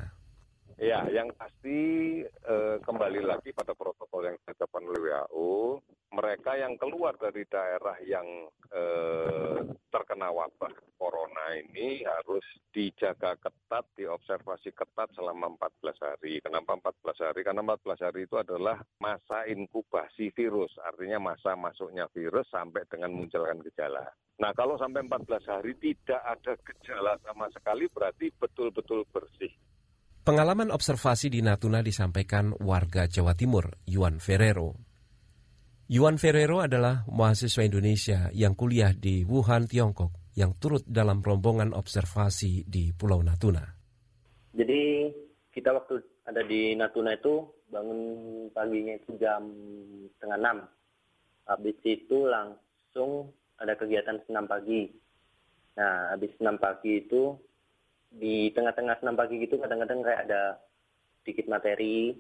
Ya, 0.80 1.04
yang 1.12 1.28
pasti 1.36 2.24
eh, 2.24 2.76
kembali 2.80 3.28
lagi 3.28 3.52
pada 3.52 3.76
protokol 3.76 4.32
yang 4.32 4.40
ditetapkan 4.40 4.88
oleh 4.88 5.00
WHO, 5.04 5.84
mereka 6.16 6.56
yang 6.56 6.80
keluar 6.80 7.20
dari 7.20 7.44
daerah 7.44 8.00
yang 8.08 8.48
eh, 8.72 9.60
terkena 9.92 10.32
wabah 10.32 10.72
corona 10.96 11.46
ini 11.60 12.08
harus 12.08 12.44
dijaga 12.72 13.36
ketat, 13.36 13.84
diobservasi 14.00 14.72
ketat 14.72 15.12
selama 15.12 15.60
14 15.60 16.08
hari. 16.08 16.40
Kenapa 16.40 16.80
14 16.80 17.20
hari? 17.20 17.42
Karena 17.44 17.62
14 17.64 18.00
hari 18.08 18.24
itu 18.24 18.40
adalah 18.40 18.80
masa 19.04 19.44
inkubasi 19.48 20.32
virus, 20.32 20.72
artinya 20.80 21.36
masa 21.36 21.60
masuknya 21.60 22.08
virus 22.16 22.48
sampai 22.48 22.88
dengan 22.88 23.12
munculkan 23.12 23.60
gejala. 23.68 24.08
Nah, 24.40 24.52
kalau 24.56 24.80
sampai 24.80 25.04
14 25.04 25.48
hari 25.48 25.76
tidak 25.80 26.22
ada 26.24 26.56
gejala 26.64 27.20
sama 27.24 27.48
sekali 27.52 27.88
berarti 27.92 28.32
betul-betul 28.36 29.04
bersih. 29.12 29.52
Pengalaman 30.26 30.74
observasi 30.74 31.30
di 31.30 31.46
Natuna 31.46 31.86
disampaikan 31.86 32.50
warga 32.58 33.06
Jawa 33.06 33.38
Timur, 33.38 33.78
Yuan 33.86 34.18
Ferrero. 34.18 34.95
Yuan 35.86 36.18
Ferrero 36.18 36.66
adalah 36.66 37.06
mahasiswa 37.06 37.62
Indonesia 37.62 38.34
yang 38.34 38.58
kuliah 38.58 38.90
di 38.90 39.22
Wuhan, 39.22 39.70
Tiongkok, 39.70 40.18
yang 40.34 40.58
turut 40.58 40.82
dalam 40.90 41.22
rombongan 41.22 41.78
observasi 41.78 42.66
di 42.66 42.90
Pulau 42.90 43.22
Natuna. 43.22 43.62
Jadi 44.58 45.14
kita 45.54 45.78
waktu 45.78 46.02
ada 46.26 46.42
di 46.42 46.74
Natuna 46.74 47.14
itu 47.14 47.46
bangun 47.70 48.02
paginya 48.50 48.98
itu 48.98 49.14
jam 49.22 49.46
setengah 50.18 50.42
enam. 50.42 50.58
Habis 51.46 51.78
itu 51.86 52.18
langsung 52.26 53.30
ada 53.62 53.78
kegiatan 53.78 54.18
senam 54.26 54.50
pagi. 54.50 54.90
Nah, 55.78 56.18
habis 56.18 56.34
senam 56.42 56.58
pagi 56.58 57.06
itu 57.06 57.38
di 58.10 58.50
tengah-tengah 58.58 59.06
senam 59.06 59.14
pagi 59.14 59.38
gitu 59.38 59.62
kadang-kadang 59.62 60.02
kayak 60.02 60.26
ada 60.26 60.58
sedikit 61.22 61.46
materi 61.46 62.18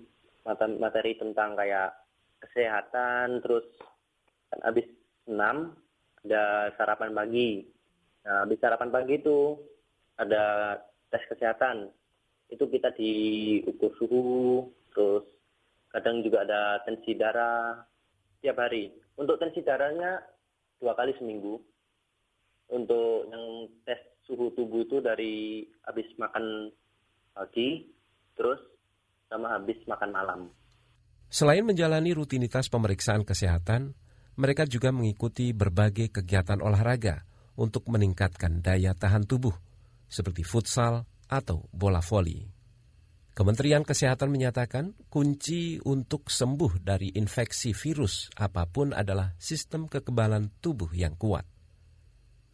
materi 0.78 1.18
tentang 1.18 1.58
kayak 1.58 2.05
kesehatan 2.46 3.42
terus 3.42 3.66
kan 4.54 4.60
habis 4.62 4.86
senam 5.26 5.74
ada 6.26 6.74
sarapan 6.78 7.12
pagi. 7.14 7.66
Nah 8.26 8.46
habis 8.46 8.58
sarapan 8.62 8.90
pagi 8.90 9.22
itu 9.22 9.58
ada 10.18 10.78
tes 11.14 11.24
kesehatan. 11.30 11.90
Itu 12.50 12.70
kita 12.70 12.94
diukur 12.94 13.94
suhu 13.98 14.70
terus 14.94 15.26
kadang 15.94 16.22
juga 16.26 16.46
ada 16.46 16.82
tensi 16.86 17.14
darah 17.14 17.82
tiap 18.42 18.62
hari. 18.62 18.94
Untuk 19.16 19.42
tensi 19.42 19.62
darahnya 19.66 20.22
dua 20.82 20.94
kali 20.98 21.14
seminggu. 21.18 21.62
Untuk 22.74 23.30
yang 23.30 23.70
tes 23.86 24.02
suhu 24.26 24.50
tubuh 24.58 24.82
itu 24.86 24.98
dari 24.98 25.66
habis 25.86 26.10
makan 26.18 26.74
pagi, 27.38 27.86
terus 28.34 28.58
sama 29.30 29.54
habis 29.54 29.78
makan 29.86 30.10
malam. 30.10 30.42
Selain 31.28 31.66
menjalani 31.66 32.16
rutinitas 32.16 32.72
pemeriksaan 32.72 33.28
kesehatan, 33.28 33.98
mereka 34.36 34.68
juga 34.68 34.92
mengikuti 34.92 35.52
berbagai 35.52 36.12
kegiatan 36.12 36.60
olahraga 36.60 37.24
untuk 37.56 37.88
meningkatkan 37.88 38.60
daya 38.60 38.92
tahan 38.96 39.24
tubuh, 39.24 39.56
seperti 40.08 40.44
futsal 40.44 41.08
atau 41.32 41.66
bola 41.72 42.04
voli. 42.04 42.56
Kementerian 43.36 43.84
Kesehatan 43.84 44.32
menyatakan 44.32 44.96
kunci 45.12 45.76
untuk 45.84 46.32
sembuh 46.32 46.80
dari 46.80 47.20
infeksi 47.20 47.76
virus 47.76 48.32
apa 48.40 48.64
pun 48.64 48.96
adalah 48.96 49.36
sistem 49.36 49.92
kekebalan 49.92 50.56
tubuh 50.64 50.88
yang 50.96 51.20
kuat. 51.20 51.44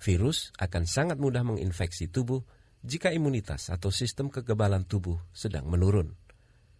Virus 0.02 0.50
akan 0.58 0.90
sangat 0.90 1.22
mudah 1.22 1.46
menginfeksi 1.46 2.10
tubuh 2.10 2.42
jika 2.82 3.14
imunitas 3.14 3.70
atau 3.70 3.94
sistem 3.94 4.34
kekebalan 4.34 4.90
tubuh 4.90 5.22
sedang 5.30 5.70
menurun. 5.70 6.18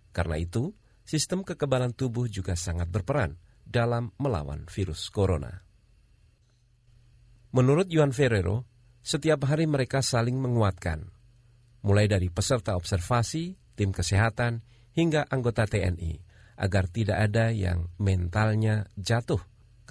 Karena 0.10 0.42
itu, 0.42 0.74
sistem 1.06 1.46
kekebalan 1.46 1.94
tubuh 1.96 2.28
juga 2.28 2.54
sangat 2.58 2.88
berperan 2.90 3.38
dalam 3.62 4.12
melawan 4.20 4.68
virus 4.68 5.08
corona. 5.14 5.64
Menurut 7.52 7.92
Yuan 7.92 8.16
Ferrero, 8.16 8.64
setiap 9.04 9.44
hari 9.48 9.68
mereka 9.68 10.00
saling 10.00 10.40
menguatkan, 10.40 11.12
mulai 11.84 12.08
dari 12.08 12.32
peserta 12.32 12.80
observasi, 12.80 13.76
tim 13.76 13.92
kesehatan, 13.92 14.64
hingga 14.96 15.28
anggota 15.28 15.68
TNI, 15.68 16.20
agar 16.60 16.88
tidak 16.88 17.18
ada 17.20 17.50
yang 17.52 17.92
mentalnya 18.00 18.88
jatuh 18.96 19.42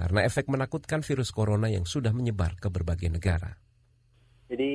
karena 0.01 0.25
efek 0.25 0.49
menakutkan 0.49 1.05
virus 1.05 1.29
corona 1.29 1.69
yang 1.69 1.85
sudah 1.85 2.15
menyebar 2.17 2.57
ke 2.57 2.73
berbagai 2.73 3.13
negara. 3.13 3.53
Jadi 4.49 4.73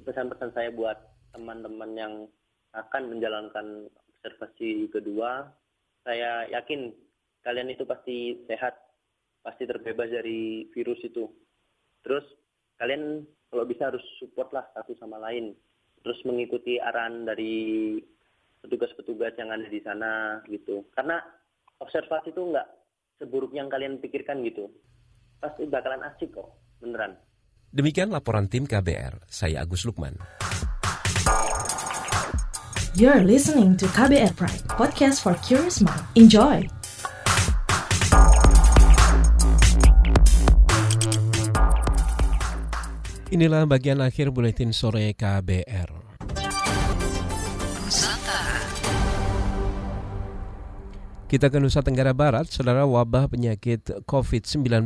pesan-pesan 0.00 0.50
saya 0.56 0.72
buat 0.72 0.96
teman-teman 1.36 1.90
yang 1.92 2.14
akan 2.72 3.02
menjalankan 3.12 3.92
observasi 4.22 4.86
kedua, 4.94 5.50
saya 6.06 6.46
yakin 6.46 6.94
kalian 7.42 7.74
itu 7.74 7.82
pasti 7.82 8.38
sehat, 8.46 8.78
pasti 9.42 9.66
terbebas 9.66 10.14
dari 10.14 10.70
virus 10.70 11.02
itu. 11.02 11.26
Terus 12.06 12.22
kalian 12.78 13.26
kalau 13.50 13.66
bisa 13.66 13.90
harus 13.90 14.02
support 14.22 14.54
lah 14.54 14.62
satu 14.78 14.94
sama 15.02 15.18
lain, 15.18 15.58
terus 16.06 16.22
mengikuti 16.22 16.78
arahan 16.78 17.26
dari 17.26 17.98
petugas-petugas 18.62 19.34
yang 19.42 19.50
ada 19.50 19.66
di 19.66 19.82
sana 19.82 20.38
gitu. 20.46 20.86
Karena 20.94 21.18
observasi 21.82 22.30
itu 22.30 22.42
nggak 22.46 22.68
seburuk 23.18 23.50
yang 23.58 23.66
kalian 23.66 23.98
pikirkan 23.98 24.46
gitu. 24.46 24.70
Pasti 25.42 25.66
bakalan 25.66 26.06
asik 26.06 26.30
kok, 26.30 26.54
beneran. 26.78 27.18
Demikian 27.74 28.14
laporan 28.14 28.46
tim 28.46 28.70
KBR, 28.70 29.26
saya 29.26 29.66
Agus 29.66 29.82
Lukman. 29.82 30.14
You're 32.92 33.24
listening 33.24 33.80
to 33.80 33.88
KBR 33.88 34.36
Pride, 34.36 34.68
podcast 34.68 35.24
for 35.24 35.32
curious 35.40 35.80
mind. 35.80 36.04
Enjoy! 36.12 36.68
Inilah 43.32 43.64
bagian 43.64 44.04
akhir 44.04 44.28
buletin 44.28 44.76
sore 44.76 45.16
KBR. 45.16 46.11
Kita 51.32 51.48
ke 51.48 51.56
Nusa 51.56 51.80
Tenggara 51.80 52.12
Barat, 52.12 52.52
saudara 52.52 52.84
wabah 52.84 53.24
penyakit 53.24 54.04
COVID-19 54.04 54.84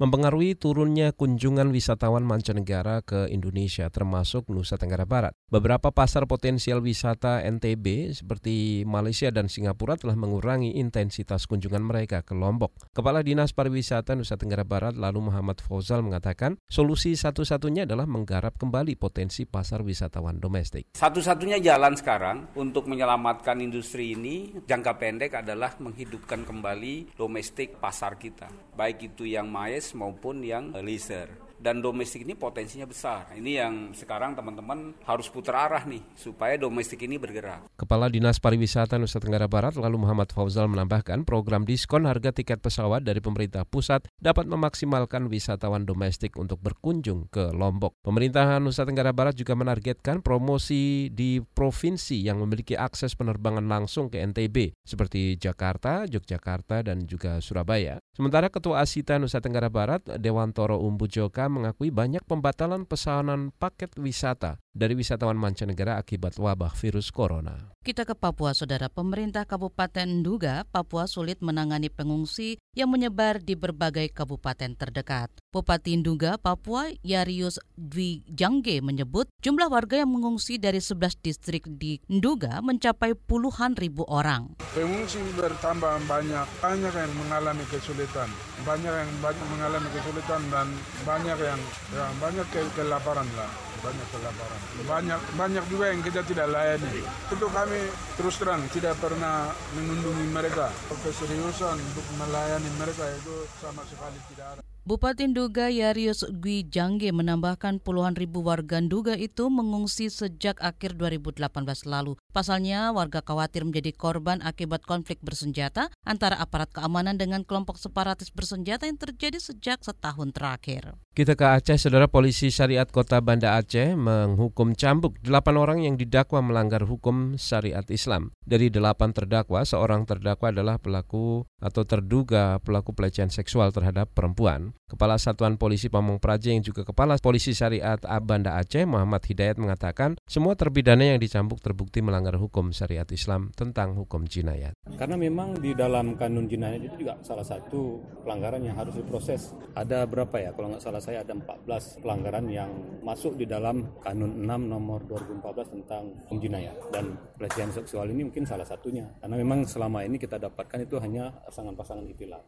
mempengaruhi 0.00 0.56
turunnya 0.56 1.12
kunjungan 1.12 1.68
wisatawan 1.68 2.24
mancanegara 2.24 3.04
ke 3.04 3.28
Indonesia 3.28 3.92
termasuk 3.92 4.48
Nusa 4.48 4.80
Tenggara 4.80 5.04
Barat. 5.04 5.36
Beberapa 5.52 5.92
pasar 5.92 6.24
potensial 6.24 6.80
wisata 6.80 7.44
NTB 7.44 8.16
seperti 8.16 8.88
Malaysia 8.88 9.28
dan 9.28 9.52
Singapura 9.52 10.00
telah 10.00 10.16
mengurangi 10.16 10.80
intensitas 10.80 11.44
kunjungan 11.44 11.84
mereka 11.84 12.24
ke 12.24 12.32
Lombok. 12.32 12.72
Kepala 12.96 13.20
Dinas 13.20 13.52
Pariwisata 13.52 14.16
Nusa 14.16 14.40
Tenggara 14.40 14.64
Barat 14.64 14.96
lalu 14.96 15.28
Muhammad 15.28 15.60
Fauzal 15.60 16.00
mengatakan 16.00 16.56
solusi 16.72 17.12
satu-satunya 17.20 17.84
adalah 17.84 18.08
menggarap 18.08 18.56
kembali 18.56 18.96
potensi 18.96 19.44
pasar 19.44 19.84
wisatawan 19.84 20.40
domestik. 20.40 20.96
Satu-satunya 20.96 21.60
jalan 21.60 22.00
sekarang 22.00 22.48
untuk 22.56 22.88
menyelamatkan 22.88 23.60
industri 23.60 24.16
ini 24.16 24.56
jangka 24.64 24.96
pendek 24.96 25.36
adalah 25.36 25.81
menghidupkan 25.82 26.46
kembali 26.46 27.18
domestik 27.18 27.82
pasar 27.82 28.14
kita, 28.16 28.46
baik 28.78 29.12
itu 29.12 29.26
yang 29.26 29.50
mais 29.50 29.90
maupun 29.98 30.40
yang 30.46 30.70
leisure 30.78 31.51
dan 31.62 31.78
domestik 31.78 32.26
ini 32.26 32.34
potensinya 32.34 32.84
besar. 32.90 33.30
Ini 33.38 33.62
yang 33.62 33.74
sekarang 33.94 34.34
teman-teman 34.34 34.98
harus 35.06 35.30
putar 35.30 35.70
arah 35.70 35.86
nih 35.86 36.02
supaya 36.18 36.58
domestik 36.58 37.06
ini 37.06 37.22
bergerak. 37.22 37.70
Kepala 37.78 38.10
Dinas 38.10 38.42
Pariwisata 38.42 38.98
Nusa 38.98 39.22
Tenggara 39.22 39.46
Barat 39.46 39.78
lalu 39.78 40.02
Muhammad 40.02 40.34
Fauzal 40.34 40.66
menambahkan 40.66 41.22
program 41.22 41.62
diskon 41.62 42.10
harga 42.10 42.34
tiket 42.34 42.58
pesawat 42.58 43.06
dari 43.06 43.22
pemerintah 43.22 43.62
pusat 43.62 44.10
dapat 44.18 44.50
memaksimalkan 44.50 45.30
wisatawan 45.30 45.86
domestik 45.86 46.34
untuk 46.34 46.58
berkunjung 46.58 47.30
ke 47.30 47.54
Lombok. 47.54 47.94
Pemerintahan 48.02 48.58
Nusa 48.58 48.82
Tenggara 48.82 49.14
Barat 49.14 49.38
juga 49.38 49.54
menargetkan 49.54 50.18
promosi 50.18 51.14
di 51.14 51.38
provinsi 51.38 52.26
yang 52.26 52.42
memiliki 52.42 52.74
akses 52.74 53.14
penerbangan 53.14 53.62
langsung 53.70 54.10
ke 54.10 54.18
NTB 54.18 54.74
seperti 54.82 55.38
Jakarta, 55.38 56.10
Yogyakarta, 56.10 56.82
dan 56.82 57.06
juga 57.06 57.38
Surabaya. 57.38 58.02
Sementara 58.12 58.50
Ketua 58.50 58.82
Asita 58.82 59.20
Nusa 59.20 59.38
Tenggara 59.38 59.70
Barat, 59.70 60.02
Dewantoro 60.18 60.80
Umbu 60.82 61.06
Joka 61.06 61.51
mengakui 61.52 61.92
banyak 61.92 62.24
pembatalan 62.24 62.88
pesanan 62.88 63.52
paket 63.60 63.92
wisata 64.00 64.61
dari 64.72 64.96
wisatawan 64.96 65.36
mancanegara 65.36 66.00
akibat 66.00 66.40
wabah 66.40 66.72
virus 66.72 67.12
corona. 67.12 67.72
Kita 67.84 68.08
ke 68.08 68.16
Papua, 68.16 68.56
Saudara. 68.56 68.88
Pemerintah 68.88 69.44
Kabupaten 69.44 70.06
Nduga, 70.06 70.64
Papua 70.70 71.04
sulit 71.04 71.42
menangani 71.44 71.92
pengungsi 71.92 72.56
yang 72.72 72.88
menyebar 72.88 73.42
di 73.42 73.52
berbagai 73.52 74.08
kabupaten 74.14 74.72
terdekat. 74.78 75.28
Bupati 75.52 76.00
Nduga, 76.00 76.40
Papua, 76.40 76.88
Yarius 77.04 77.60
Dwi 77.76 78.24
Jangge 78.30 78.80
menyebut 78.80 79.28
jumlah 79.44 79.68
warga 79.68 80.00
yang 80.00 80.14
mengungsi 80.14 80.56
dari 80.56 80.80
11 80.80 81.20
distrik 81.20 81.68
di 81.68 82.00
Nduga 82.08 82.62
mencapai 82.64 83.12
puluhan 83.12 83.76
ribu 83.76 84.06
orang. 84.08 84.56
Pengungsi 84.72 85.20
bertambah 85.36 86.06
banyak, 86.06 86.46
banyak 86.62 86.94
yang 86.96 87.12
mengalami 87.18 87.66
kesulitan, 87.68 88.30
banyak 88.62 88.94
yang 88.94 89.10
banyak 89.20 89.46
mengalami 89.52 89.88
kesulitan 89.90 90.40
dan 90.48 90.70
banyak 91.02 91.36
yang 91.36 91.60
ya, 91.92 92.06
banyak 92.22 92.46
ke 92.54 92.62
kelaparan 92.78 93.26
lah 93.34 93.71
banyak 93.82 94.06
kelaparan. 94.14 94.60
Banyak 94.86 95.20
banyak 95.34 95.64
juga 95.66 95.84
yang 95.90 96.00
kita 96.06 96.22
tidak 96.22 96.46
layani. 96.54 97.02
Itu 97.28 97.46
kami 97.50 97.80
terus 98.14 98.38
terang 98.38 98.62
tidak 98.70 98.94
pernah 99.02 99.50
mengunjungi 99.74 100.26
mereka. 100.30 100.70
Keseriusan 101.02 101.76
untuk 101.76 102.06
melayani 102.22 102.70
mereka 102.78 103.04
itu 103.10 103.34
sama 103.58 103.82
sekali 103.84 104.18
tidak 104.30 104.46
ada. 104.56 104.62
Bupati 104.82 105.30
Nduga 105.30 105.70
Yarius 105.70 106.26
Gwi 106.42 106.66
Jangge 106.66 107.14
menambahkan 107.14 107.78
puluhan 107.78 108.18
ribu 108.18 108.42
warga 108.42 108.82
Nduga 108.82 109.14
itu 109.14 109.46
mengungsi 109.46 110.10
sejak 110.10 110.58
akhir 110.58 110.98
2018 110.98 111.38
lalu. 111.86 112.18
Pasalnya, 112.34 112.90
warga 112.90 113.22
khawatir 113.22 113.62
menjadi 113.62 113.94
korban 113.94 114.42
akibat 114.42 114.82
konflik 114.82 115.22
bersenjata 115.22 115.86
antara 116.02 116.34
aparat 116.34 116.74
keamanan 116.74 117.14
dengan 117.14 117.46
kelompok 117.46 117.78
separatis 117.78 118.34
bersenjata 118.34 118.90
yang 118.90 118.98
terjadi 118.98 119.38
sejak 119.38 119.86
setahun 119.86 120.34
terakhir. 120.34 120.98
Kita 121.12 121.36
ke 121.36 121.44
Aceh, 121.44 121.76
Saudara 121.76 122.08
Polisi 122.08 122.48
Syariat 122.48 122.88
Kota 122.88 123.20
Banda 123.20 123.60
Aceh 123.60 123.92
menghukum 124.00 124.72
cambuk 124.72 125.20
delapan 125.20 125.60
orang 125.60 125.78
yang 125.84 126.00
didakwa 126.00 126.40
melanggar 126.40 126.88
hukum 126.88 127.36
syariat 127.36 127.84
Islam. 127.92 128.32
Dari 128.48 128.72
delapan 128.72 129.12
terdakwa, 129.12 129.60
seorang 129.60 130.08
terdakwa 130.08 130.48
adalah 130.48 130.80
pelaku 130.80 131.44
atau 131.60 131.84
terduga 131.84 132.56
pelaku 132.64 132.96
pelecehan 132.96 133.28
seksual 133.28 133.76
terhadap 133.76 134.08
perempuan. 134.16 134.72
Kepala 134.88 135.20
Satuan 135.20 135.60
Polisi 135.60 135.92
Pamong 135.92 136.16
Praja 136.16 136.48
yang 136.48 136.64
juga 136.64 136.80
Kepala 136.80 137.20
Polisi 137.20 137.52
Syariat 137.52 138.00
Banda 138.24 138.56
Aceh 138.56 138.88
Muhammad 138.88 139.20
Hidayat 139.20 139.60
mengatakan 139.60 140.16
semua 140.24 140.56
terpidana 140.56 141.12
yang 141.12 141.20
dicambuk 141.20 141.60
terbukti 141.60 142.00
melanggar 142.00 142.40
hukum 142.40 142.72
syariat 142.72 143.08
Islam 143.12 143.52
tentang 143.52 144.00
hukum 144.00 144.24
jinayat. 144.24 144.72
Karena 144.96 145.20
memang 145.20 145.60
di 145.60 145.76
dalam 145.76 146.16
kanun 146.16 146.48
jinayat 146.48 146.80
itu 146.88 147.04
juga 147.04 147.20
salah 147.20 147.44
satu 147.44 148.00
pelanggaran 148.24 148.64
yang 148.64 148.80
harus 148.80 148.96
diproses. 148.96 149.52
Ada 149.76 150.08
berapa 150.08 150.40
ya? 150.40 150.56
Kalau 150.56 150.72
nggak 150.72 150.84
salah 150.84 151.01
saya 151.02 151.26
ada 151.26 151.34
14 151.34 151.98
pelanggaran 151.98 152.46
yang 152.46 152.70
masuk 153.02 153.34
di 153.34 153.42
dalam 153.42 153.98
kanun 153.98 154.46
6 154.46 154.70
nomor 154.70 155.02
2014 155.10 155.74
tentang 155.74 156.14
hukum 156.22 156.38
jinayat. 156.38 156.78
Dan 156.94 157.18
pelecehan 157.34 157.74
seksual 157.74 158.06
ini 158.14 158.30
mungkin 158.30 158.46
salah 158.46 158.62
satunya. 158.62 159.10
Karena 159.18 159.34
memang 159.34 159.66
selama 159.66 160.06
ini 160.06 160.14
kita 160.14 160.38
dapatkan 160.38 160.86
itu 160.86 161.02
hanya 161.02 161.34
pasangan-pasangan 161.50 162.06
juga 162.06 162.38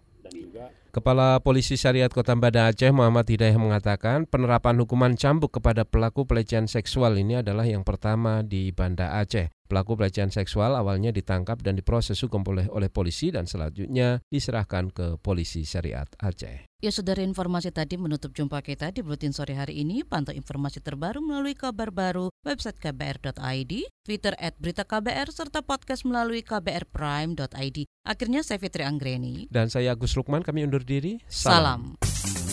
Kepala 0.94 1.42
Polisi 1.42 1.74
Syariat 1.74 2.06
Kota 2.06 2.38
Banda 2.38 2.70
Aceh 2.70 2.94
Muhammad 2.94 3.26
Hidayah 3.26 3.58
mengatakan 3.58 4.30
penerapan 4.30 4.78
hukuman 4.78 5.18
cambuk 5.18 5.58
kepada 5.58 5.82
pelaku 5.82 6.22
pelecehan 6.22 6.70
seksual 6.70 7.18
ini 7.18 7.42
adalah 7.42 7.66
yang 7.66 7.82
pertama 7.82 8.46
di 8.46 8.70
Banda 8.70 9.18
Aceh. 9.18 9.50
Pelaku 9.64 9.98
pelecehan 9.98 10.30
seksual 10.30 10.76
awalnya 10.78 11.10
ditangkap 11.10 11.58
dan 11.64 11.74
diproses 11.74 12.20
hukum 12.22 12.46
oleh, 12.46 12.70
oleh 12.70 12.86
polisi 12.92 13.34
dan 13.34 13.48
selanjutnya 13.48 14.22
diserahkan 14.30 14.92
ke 14.94 15.06
polisi 15.18 15.66
syariat 15.66 16.06
Aceh. 16.20 16.68
Ya 16.84 16.92
saudara 16.92 17.24
informasi 17.24 17.72
tadi 17.72 17.96
menutup 17.96 18.36
jumpa 18.36 18.60
kita 18.60 18.92
di 18.92 19.00
Buletin 19.00 19.32
Sore 19.32 19.56
hari 19.56 19.80
ini. 19.80 20.04
Pantau 20.04 20.36
informasi 20.36 20.84
terbaru 20.84 21.24
melalui 21.24 21.56
kabar 21.56 21.88
baru 21.88 22.28
website 22.44 22.76
kbr.id, 22.76 23.72
Twitter 24.04 24.36
at 24.36 24.54
berita 24.60 24.84
KBR, 24.84 25.32
serta 25.32 25.64
podcast 25.64 26.04
melalui 26.04 26.44
kbrprime.id. 26.44 27.88
Akhirnya 28.04 28.44
saya 28.44 28.60
Fitri 28.60 28.84
Anggreni. 28.84 29.48
Dan 29.48 29.72
saya 29.72 29.96
Agus 29.96 30.12
Lukman, 30.12 30.44
kami 30.44 30.68
undur 30.68 30.84
diri. 30.84 31.24
Salam. 31.24 31.96
Salam. 32.04 32.43